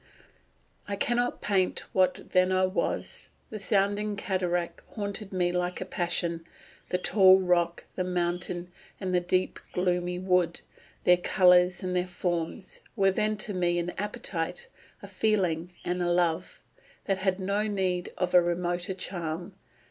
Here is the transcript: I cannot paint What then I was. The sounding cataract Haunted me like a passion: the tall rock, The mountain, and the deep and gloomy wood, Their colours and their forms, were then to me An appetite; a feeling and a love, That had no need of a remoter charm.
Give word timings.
I 0.87 0.95
cannot 0.95 1.41
paint 1.43 1.81
What 1.93 2.31
then 2.31 2.51
I 2.51 2.65
was. 2.65 3.29
The 3.51 3.59
sounding 3.59 4.15
cataract 4.15 4.81
Haunted 4.95 5.31
me 5.31 5.51
like 5.51 5.79
a 5.79 5.85
passion: 5.85 6.43
the 6.89 6.97
tall 6.97 7.39
rock, 7.39 7.85
The 7.93 8.03
mountain, 8.03 8.71
and 8.99 9.13
the 9.13 9.19
deep 9.19 9.59
and 9.63 9.73
gloomy 9.73 10.17
wood, 10.17 10.61
Their 11.03 11.17
colours 11.17 11.83
and 11.83 11.95
their 11.95 12.07
forms, 12.07 12.81
were 12.95 13.11
then 13.11 13.37
to 13.45 13.53
me 13.53 13.77
An 13.77 13.91
appetite; 13.91 14.69
a 15.03 15.07
feeling 15.07 15.71
and 15.85 16.01
a 16.01 16.09
love, 16.11 16.63
That 17.05 17.19
had 17.19 17.39
no 17.39 17.67
need 17.67 18.11
of 18.17 18.33
a 18.33 18.41
remoter 18.41 18.95
charm. 18.95 19.53